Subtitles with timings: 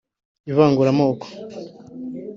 [0.51, 1.27] ivanguramoko